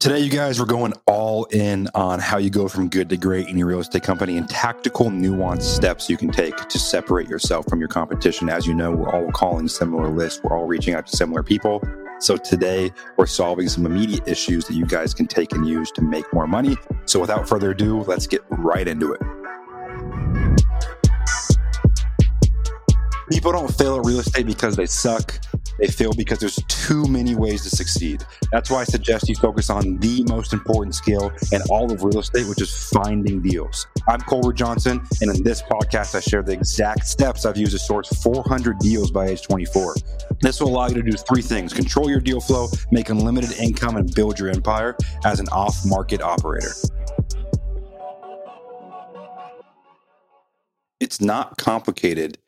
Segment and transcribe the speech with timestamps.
[0.00, 3.48] Today, you guys, we're going all in on how you go from good to great
[3.48, 7.66] in your real estate company and tactical, nuanced steps you can take to separate yourself
[7.66, 8.48] from your competition.
[8.48, 11.82] As you know, we're all calling similar lists, we're all reaching out to similar people.
[12.20, 16.00] So today, we're solving some immediate issues that you guys can take and use to
[16.00, 16.76] make more money.
[17.06, 19.20] So without further ado, let's get right into it.
[23.32, 25.40] People don't fail at real estate because they suck.
[25.78, 28.24] They fail because there's too many ways to succeed.
[28.50, 32.18] That's why I suggest you focus on the most important skill in all of real
[32.18, 33.86] estate, which is finding deals.
[34.08, 37.78] I'm Colbert Johnson, and in this podcast, I share the exact steps I've used to
[37.78, 39.94] source 400 deals by age 24.
[40.40, 43.96] This will allow you to do three things control your deal flow, make unlimited income,
[43.96, 46.72] and build your empire as an off market operator.
[51.00, 52.38] It's not complicated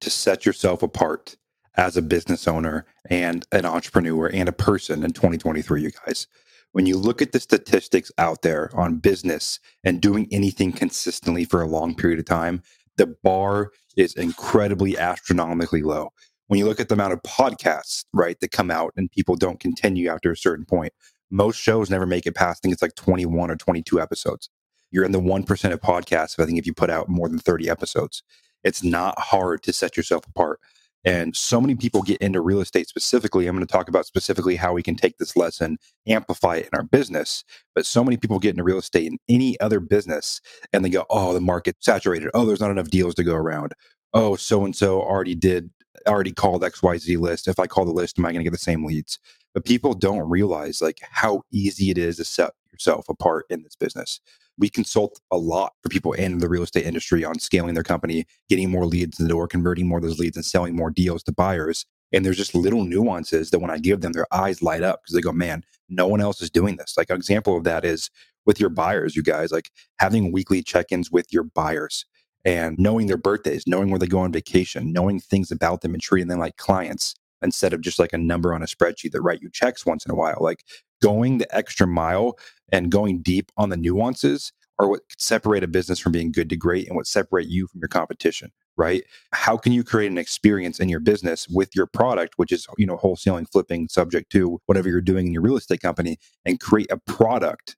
[0.00, 1.36] to set yourself apart
[1.76, 6.26] as a business owner and an entrepreneur and a person in 2023, you guys.
[6.72, 11.62] When you look at the statistics out there on business and doing anything consistently for
[11.62, 12.62] a long period of time,
[12.96, 16.12] the bar is incredibly astronomically low.
[16.48, 19.60] When you look at the amount of podcasts, right, that come out and people don't
[19.60, 20.92] continue after a certain point,
[21.30, 24.50] most shows never make it past, I think it's like 21 or 22 episodes.
[24.90, 27.68] You're in the 1% of podcasts, I think, if you put out more than 30
[27.68, 28.22] episodes.
[28.62, 30.60] It's not hard to set yourself apart.
[31.04, 33.46] And so many people get into real estate specifically.
[33.46, 36.78] I'm going to talk about specifically how we can take this lesson, amplify it in
[36.78, 37.44] our business.
[37.74, 40.40] But so many people get into real estate in any other business
[40.72, 42.30] and they go, oh, the market's saturated.
[42.34, 43.72] Oh, there's not enough deals to go around.
[44.14, 45.70] Oh, so and so already did,
[46.06, 47.48] already called XYZ list.
[47.48, 49.18] If I call the list, am I going to get the same leads?
[49.52, 53.76] But people don't realize like how easy it is to set yourself apart in this
[53.76, 54.20] business
[54.58, 58.24] we consult a lot for people in the real estate industry on scaling their company,
[58.48, 61.22] getting more leads in the door, converting more of those leads and selling more deals
[61.24, 61.86] to buyers.
[62.12, 65.14] And there's just little nuances that when I give them, their eyes light up because
[65.14, 66.94] they go, man, no one else is doing this.
[66.96, 68.10] Like an example of that is
[68.46, 72.04] with your buyers, you guys, like having weekly check ins with your buyers
[72.44, 76.02] and knowing their birthdays, knowing where they go on vacation, knowing things about them and
[76.02, 79.42] treating them like clients instead of just like a number on a spreadsheet that write
[79.42, 80.38] you checks once in a while.
[80.40, 80.64] Like
[81.02, 82.38] going the extra mile
[82.72, 86.56] and going deep on the nuances are what separate a business from being good to
[86.56, 90.80] great and what separate you from your competition right how can you create an experience
[90.80, 94.88] in your business with your product which is you know wholesaling flipping subject to whatever
[94.88, 97.76] you're doing in your real estate company and create a product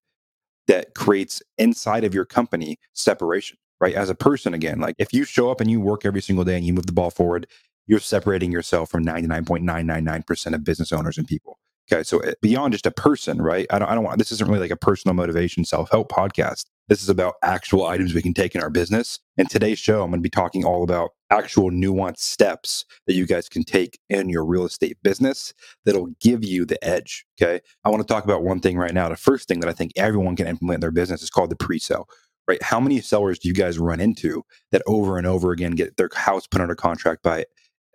[0.68, 5.24] that creates inside of your company separation right as a person again like if you
[5.24, 7.46] show up and you work every single day and you move the ball forward
[7.86, 11.58] you're separating yourself from 99.999% of business owners and people
[11.90, 13.66] Okay, so eh, beyond just a person, right?
[13.70, 16.64] I don't, I don't want this isn't really like a personal motivation self help podcast.
[16.88, 19.20] This is about actual items we can take in our business.
[19.38, 23.26] And today's show, I'm going to be talking all about actual nuanced steps that you
[23.26, 25.52] guys can take in your real estate business
[25.84, 27.24] that'll give you the edge.
[27.40, 29.08] Okay, I want to talk about one thing right now.
[29.08, 31.56] The first thing that I think everyone can implement in their business is called the
[31.56, 32.08] pre-sale
[32.48, 32.62] right?
[32.62, 36.08] How many sellers do you guys run into that over and over again get their
[36.14, 37.44] house put under contract by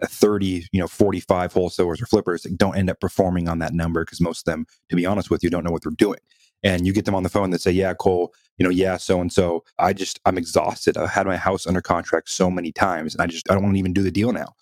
[0.08, 4.22] 30, you know, 45 wholesalers or flippers don't end up performing on that number because
[4.22, 6.20] most of them, to be honest with you, don't know what they're doing.
[6.64, 9.20] And you get them on the phone that say, Yeah, Cole, you know, yeah, so
[9.20, 9.64] and so.
[9.80, 10.98] I just, I'm exhausted.
[10.98, 13.76] I've had my house under contract so many times and I just, I don't want
[13.76, 14.54] to even do the deal now.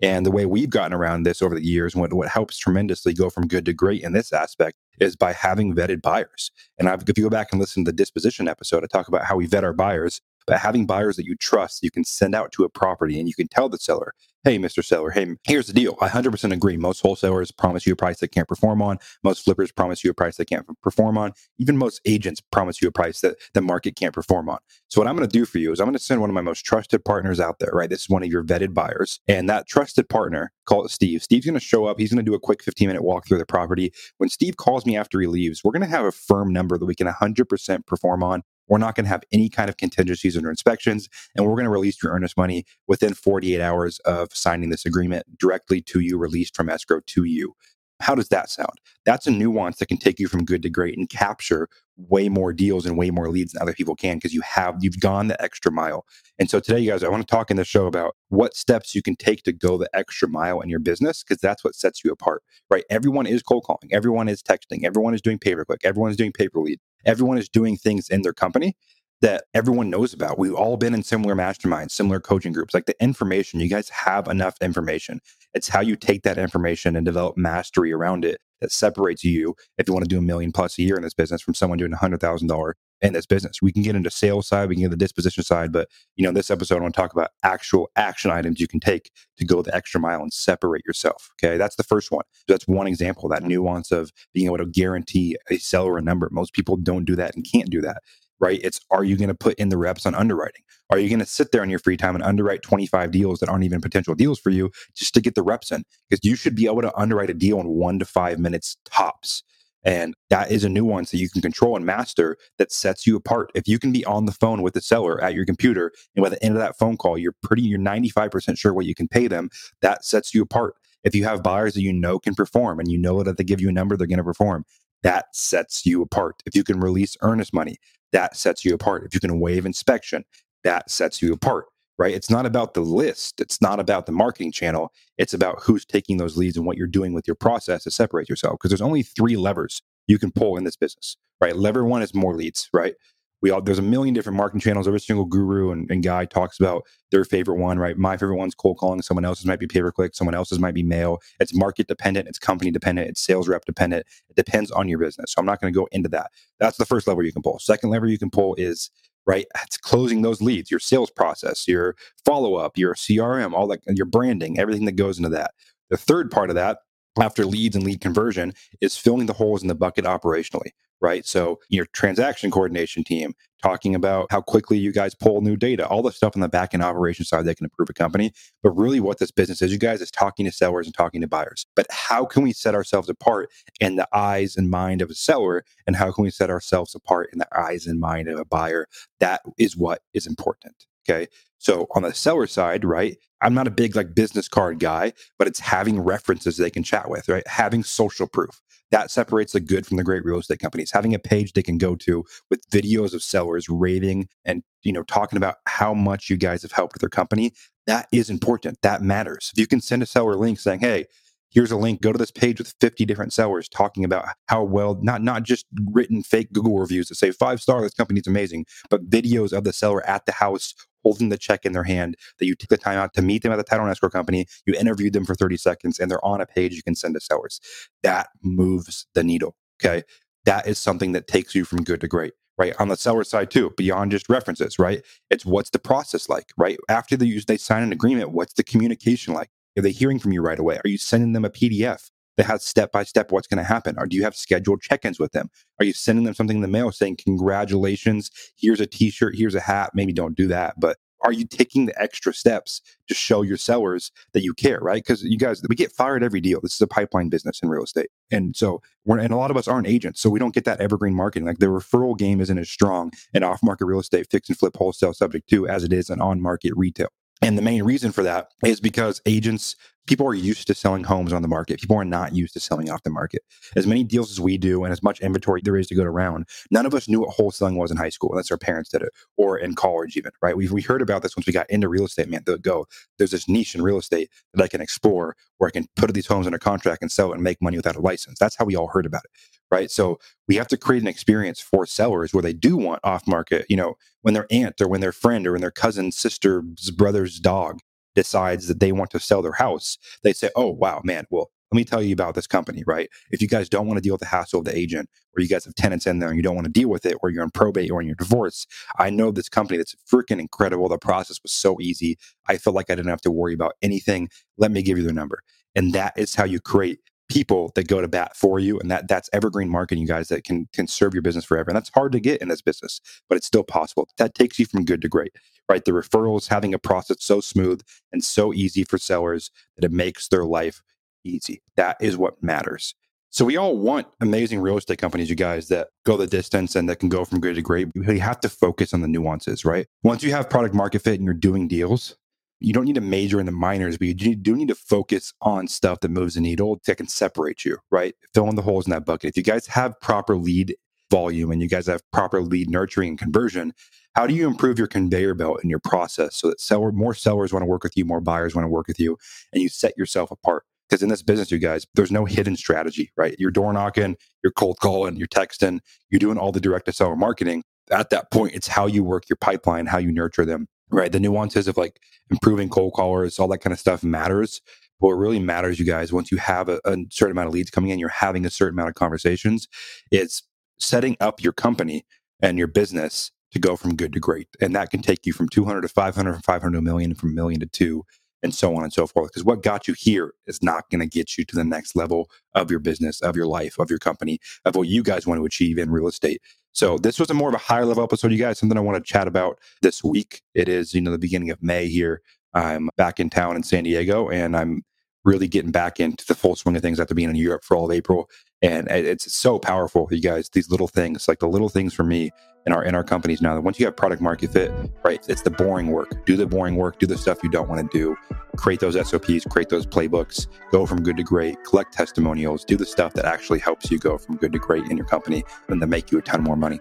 [0.00, 3.30] And the way we've gotten around this over the years, what, what helps tremendously go
[3.30, 6.52] from good to great in this aspect is by having vetted buyers.
[6.78, 9.24] And I've, if you go back and listen to the disposition episode, I talk about
[9.24, 12.52] how we vet our buyers but having buyers that you trust, you can send out
[12.52, 14.14] to a property and you can tell the seller,
[14.44, 14.84] hey, Mr.
[14.84, 15.96] Seller, hey, here's the deal.
[16.00, 16.76] I 100% agree.
[16.76, 18.98] Most wholesalers promise you a price they can't perform on.
[19.22, 21.32] Most flippers promise you a price they can't perform on.
[21.58, 24.58] Even most agents promise you a price that the market can't perform on.
[24.88, 26.34] So, what I'm going to do for you is I'm going to send one of
[26.34, 27.90] my most trusted partners out there, right?
[27.90, 29.20] This is one of your vetted buyers.
[29.28, 31.22] And that trusted partner, call it Steve.
[31.22, 31.98] Steve's going to show up.
[31.98, 33.92] He's going to do a quick 15 minute walk through the property.
[34.18, 36.86] When Steve calls me after he leaves, we're going to have a firm number that
[36.86, 38.42] we can 100% perform on.
[38.68, 41.70] We're not going to have any kind of contingencies under inspections, and we're going to
[41.70, 46.54] release your earnest money within 48 hours of signing this agreement directly to you, released
[46.54, 47.54] from escrow to you.
[48.00, 48.74] How does that sound?
[49.04, 52.52] That's a nuance that can take you from good to great and capture way more
[52.52, 55.42] deals and way more leads than other people can because you have you've gone the
[55.42, 56.06] extra mile.
[56.38, 58.94] And so today, you guys, I want to talk in the show about what steps
[58.94, 62.04] you can take to go the extra mile in your business because that's what sets
[62.04, 62.84] you apart, right?
[62.88, 66.16] Everyone is cold calling, everyone is texting, everyone is doing pay per click, everyone is
[66.16, 68.76] doing pay per lead, everyone is doing things in their company
[69.20, 70.38] that everyone knows about.
[70.38, 72.74] We've all been in similar masterminds, similar coaching groups.
[72.74, 75.20] Like the information, you guys have enough information.
[75.54, 79.88] It's how you take that information and develop mastery around it that separates you if
[79.88, 81.92] you want to do a million plus a year in this business from someone doing
[81.92, 83.62] a hundred thousand dollar in this business.
[83.62, 86.32] We can get into sales side, we can get the disposition side, but you know,
[86.32, 89.62] this episode I want to talk about actual action items you can take to go
[89.62, 91.30] the extra mile and separate yourself.
[91.42, 91.56] Okay.
[91.56, 92.24] That's the first one.
[92.48, 96.28] That's one example, that nuance of being able to guarantee a seller a number.
[96.30, 98.02] Most people don't do that and can't do that
[98.40, 98.60] right?
[98.62, 100.62] It's are you going to put in the reps on underwriting?
[100.90, 103.48] Are you going to sit there in your free time and underwrite 25 deals that
[103.48, 105.84] aren't even potential deals for you just to get the reps in?
[106.08, 109.42] Because you should be able to underwrite a deal in one to five minutes tops.
[109.84, 113.50] And that is a nuance that you can control and master that sets you apart.
[113.54, 116.28] If you can be on the phone with the seller at your computer, and by
[116.28, 119.28] the end of that phone call, you're pretty, you're 95% sure what you can pay
[119.28, 120.74] them, that sets you apart.
[121.04, 123.60] If you have buyers that you know can perform and you know that they give
[123.60, 124.64] you a number, they're going to perform,
[125.02, 126.42] that sets you apart.
[126.44, 127.76] If you can release earnest money,
[128.12, 129.04] that sets you apart.
[129.04, 130.24] If you can waive inspection,
[130.64, 131.66] that sets you apart,
[131.98, 132.14] right?
[132.14, 133.40] It's not about the list.
[133.40, 134.92] It's not about the marketing channel.
[135.16, 138.28] It's about who's taking those leads and what you're doing with your process to separate
[138.28, 138.54] yourself.
[138.54, 141.56] Because there's only three levers you can pull in this business, right?
[141.56, 142.94] Lever one is more leads, right?
[143.40, 144.88] we all there's a million different marketing channels.
[144.88, 147.96] Every single guru and, and, guy talks about their favorite one, right?
[147.96, 149.00] My favorite one's cold calling.
[149.02, 150.14] Someone else's might be pay per click.
[150.14, 151.18] Someone else's might be mail.
[151.38, 152.28] It's market dependent.
[152.28, 153.08] It's company dependent.
[153.08, 154.06] It's sales rep dependent.
[154.28, 155.32] It depends on your business.
[155.32, 156.30] So I'm not going to go into that.
[156.58, 157.58] That's the first lever you can pull.
[157.58, 158.90] Second lever you can pull is
[159.28, 159.46] right.
[159.62, 161.94] It's closing those leads, your sales process, your
[162.24, 165.52] follow up, your CRM, all that, your branding, everything that goes into that.
[165.90, 166.78] The third part of that
[167.20, 171.26] after leads and lead conversion is filling the holes in the bucket operationally right?
[171.26, 176.02] So your transaction coordination team talking about how quickly you guys pull new data, all
[176.02, 178.32] the stuff on the back end operation side that can improve a company.
[178.62, 181.28] But really what this business is, you guys, is talking to sellers and talking to
[181.28, 181.66] buyers.
[181.74, 183.50] But how can we set ourselves apart
[183.80, 185.64] in the eyes and mind of a seller?
[185.86, 188.86] And how can we set ourselves apart in the eyes and mind of a buyer?
[189.20, 190.86] That is what is important.
[191.08, 191.26] Okay.
[191.58, 195.48] So on the seller side, right, I'm not a big like business card guy, but
[195.48, 197.46] it's having references they can chat with, right?
[197.46, 198.60] Having social proof
[198.90, 200.90] that separates the good from the great real estate companies.
[200.92, 205.02] Having a page they can go to with videos of sellers raving and you know
[205.02, 207.52] talking about how much you guys have helped their company,
[207.86, 208.78] that is important.
[208.82, 209.50] That matters.
[209.52, 211.06] If you can send a seller link saying, "Hey,
[211.50, 214.98] here's a link go to this page with 50 different sellers talking about how well
[215.02, 219.08] not not just written fake google reviews that say five star this company's amazing but
[219.08, 220.74] videos of the seller at the house
[221.08, 223.50] holding the check in their hand that you take the time out to meet them
[223.50, 226.38] at the title and escrow company you interviewed them for 30 seconds and they're on
[226.38, 227.60] a page you can send to sellers.
[228.02, 230.02] That moves the needle okay?
[230.44, 232.74] That is something that takes you from good to great right?
[232.78, 235.02] On the seller side too beyond just references right?
[235.30, 236.78] It's what's the process like right?
[236.90, 239.48] After they use they sign an agreement what's the communication like?
[239.78, 240.76] Are they hearing from you right away?
[240.84, 243.96] Are you sending them a PDF that has step by step what's going to happen?
[243.98, 245.50] Or do you have scheduled check ins with them?
[245.78, 249.54] Are you sending them something in the mail saying, Congratulations, here's a t shirt, here's
[249.54, 249.90] a hat?
[249.92, 254.12] Maybe don't do that, but are you taking the extra steps to show your sellers
[254.34, 255.02] that you care, right?
[255.02, 256.60] Because you guys, we get fired every deal.
[256.60, 258.10] This is a pipeline business in real estate.
[258.30, 260.20] And so we're, and a lot of us aren't agents.
[260.20, 261.46] So we don't get that evergreen marketing.
[261.46, 264.76] Like the referral game isn't as strong in off market real estate, fix and flip
[264.76, 267.08] wholesale subject to as it is in on market retail.
[267.42, 269.76] And the main reason for that is because agents,
[270.08, 271.80] people are used to selling homes on the market.
[271.80, 273.42] People are not used to selling off the market.
[273.76, 276.48] As many deals as we do and as much inventory there is to go around,
[276.70, 279.10] none of us knew what wholesaling was in high school unless our parents did it
[279.36, 280.56] or in college, even, right?
[280.56, 282.42] We, we heard about this once we got into real estate, man.
[282.62, 282.86] Go,
[283.18, 286.26] there's this niche in real estate that I can explore where I can put these
[286.26, 288.38] homes under contract and sell it and make money without a license.
[288.38, 289.30] That's how we all heard about it
[289.70, 289.90] right?
[289.90, 293.66] So we have to create an experience for sellers where they do want off market,
[293.68, 297.38] you know, when their aunt or when their friend or when their cousin, sister's brother's
[297.38, 297.80] dog
[298.18, 301.76] decides that they want to sell their house, they say, oh, wow, man, well, let
[301.76, 303.08] me tell you about this company, right?
[303.30, 305.48] If you guys don't want to deal with the hassle of the agent, or you
[305.48, 307.44] guys have tenants in there and you don't want to deal with it, or you're
[307.44, 308.66] in probate or in your divorce,
[308.98, 310.88] I know this company that's freaking incredible.
[310.88, 312.18] The process was so easy.
[312.48, 314.30] I felt like I didn't have to worry about anything.
[314.56, 315.42] Let me give you their number.
[315.76, 316.98] And that is how you create
[317.28, 320.44] people that go to bat for you and that that's evergreen marketing you guys that
[320.44, 321.70] can can serve your business forever.
[321.70, 324.08] And that's hard to get in this business but it's still possible.
[324.18, 325.32] That takes you from good to great
[325.68, 325.84] right?
[325.84, 327.82] The referrals having a process so smooth
[328.12, 330.82] and so easy for sellers that it makes their life
[331.24, 331.62] easy.
[331.76, 332.94] That is what matters.
[333.30, 336.88] So we all want amazing real estate companies you guys that go the distance and
[336.88, 339.86] that can go from good to great we have to focus on the nuances right?
[340.02, 342.16] Once you have product market fit and you're doing deals
[342.60, 345.68] you don't need to major in the minors, but you do need to focus on
[345.68, 348.14] stuff that moves the needle that can separate you, right?
[348.34, 349.30] Fill in the holes in that bucket.
[349.30, 350.76] If you guys have proper lead
[351.10, 353.72] volume and you guys have proper lead nurturing and conversion,
[354.14, 357.52] how do you improve your conveyor belt in your process so that seller, more sellers
[357.52, 359.16] want to work with you, more buyers want to work with you,
[359.52, 360.64] and you set yourself apart?
[360.88, 363.36] Because in this business, you guys, there's no hidden strategy, right?
[363.38, 367.14] You're door knocking, you're cold calling, you're texting, you're doing all the direct to seller
[367.14, 367.62] marketing.
[367.90, 371.12] At that point, it's how you work your pipeline, how you nurture them, right?
[371.12, 374.60] The nuances of like improving cold callers, all that kind of stuff matters.
[374.98, 377.90] What really matters, you guys, once you have a, a certain amount of leads coming
[377.90, 379.68] in, you're having a certain amount of conversations,
[380.10, 380.42] it's
[380.80, 382.04] setting up your company
[382.42, 384.48] and your business to go from good to great.
[384.60, 387.30] And that can take you from 200 to 500, from 500 to a million, from
[387.30, 388.04] a million to two,
[388.42, 389.30] and so on and so forth.
[389.30, 392.30] Because what got you here is not going to get you to the next level
[392.54, 395.44] of your business, of your life, of your company, of what you guys want to
[395.44, 396.40] achieve in real estate.
[396.72, 398.58] So this was a more of a higher level episode, you guys.
[398.58, 400.42] Something I want to chat about this week.
[400.54, 402.22] It is, you know, the beginning of May here.
[402.54, 404.82] I'm back in town in San Diego, and I'm
[405.24, 407.86] really getting back into the full swing of things after being in Europe for all
[407.86, 408.30] of April.
[408.60, 410.48] And it's so powerful, you guys.
[410.48, 412.32] These little things, like the little things for me
[412.66, 413.54] in our in our companies now.
[413.54, 414.72] That once you have product market fit,
[415.04, 416.26] right, it's the boring work.
[416.26, 416.98] Do the boring work.
[416.98, 418.16] Do the stuff you don't want to do.
[418.56, 419.44] Create those SOPs.
[419.48, 420.48] Create those playbooks.
[420.72, 421.62] Go from good to great.
[421.62, 422.64] Collect testimonials.
[422.64, 425.44] Do the stuff that actually helps you go from good to great in your company,
[425.68, 426.80] and to make you a ton more money.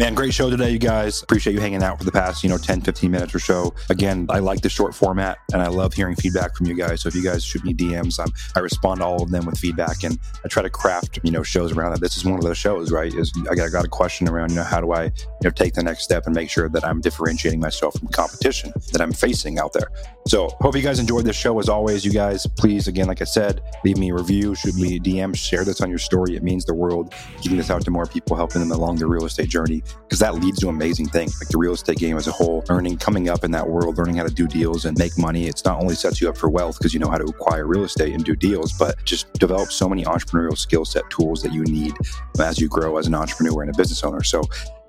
[0.00, 1.22] Man, great show today, you guys.
[1.22, 3.74] Appreciate you hanging out for the past, you know, 10, 15 minutes or so.
[3.90, 7.02] Again, I like the short format and I love hearing feedback from you guys.
[7.02, 9.58] So if you guys shoot me DMs, I'm, I respond to all of them with
[9.58, 12.00] feedback and I try to craft, you know, shows around that.
[12.00, 13.12] This is one of those shows, right?
[13.12, 15.12] Is I got, I got a question around, you know, how do I, you
[15.44, 19.02] know, take the next step and make sure that I'm differentiating myself from competition that
[19.02, 19.90] I'm facing out there.
[20.26, 21.58] So hope you guys enjoyed this show.
[21.58, 24.96] As always, you guys, please, again, like I said, leave me a review, shoot me
[24.96, 26.36] a DM, share this on your story.
[26.36, 29.26] It means the world, getting this out to more people, helping them along their real
[29.26, 32.32] estate journey because that leads to amazing things like the real estate game as a
[32.32, 35.46] whole, earning, coming up in that world, learning how to do deals and make money.
[35.46, 37.84] It's not only sets you up for wealth because you know how to acquire real
[37.84, 41.62] estate and do deals, but just develop so many entrepreneurial skill set tools that you
[41.64, 41.94] need
[42.40, 44.22] as you grow as an entrepreneur and a business owner.
[44.22, 44.42] So,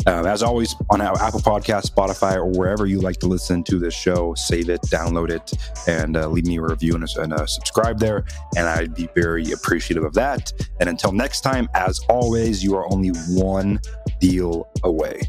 [0.08, 3.94] uh, as always, on Apple Podcast, Spotify, or wherever you like to listen to this
[3.94, 5.52] show, save it, download it,
[5.88, 8.26] and uh, leave me a review and, a, and a subscribe there.
[8.56, 10.52] And I'd be very appreciative of that.
[10.80, 13.80] And until next time, as always, you are only one
[14.20, 15.22] deal away.